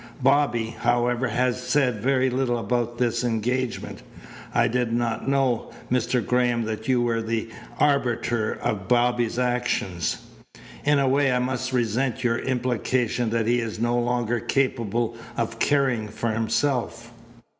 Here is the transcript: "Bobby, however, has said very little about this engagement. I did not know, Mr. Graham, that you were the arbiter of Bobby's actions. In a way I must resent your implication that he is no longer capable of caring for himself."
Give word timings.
"Bobby, 0.23 0.75
however, 0.79 1.27
has 1.27 1.61
said 1.61 1.97
very 2.01 2.31
little 2.31 2.57
about 2.57 2.97
this 2.97 3.23
engagement. 3.23 4.01
I 4.51 4.67
did 4.67 4.91
not 4.91 5.27
know, 5.27 5.69
Mr. 5.91 6.25
Graham, 6.25 6.63
that 6.63 6.87
you 6.87 7.03
were 7.03 7.21
the 7.21 7.51
arbiter 7.79 8.51
of 8.63 8.87
Bobby's 8.87 9.37
actions. 9.37 10.17
In 10.83 10.97
a 10.97 11.07
way 11.07 11.31
I 11.31 11.37
must 11.37 11.71
resent 11.71 12.23
your 12.23 12.39
implication 12.39 13.29
that 13.29 13.45
he 13.45 13.59
is 13.59 13.79
no 13.79 13.95
longer 13.95 14.39
capable 14.39 15.17
of 15.37 15.59
caring 15.59 16.07
for 16.07 16.31
himself." 16.31 17.11